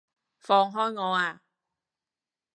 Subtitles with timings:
[0.39, 1.43] 放開我啊！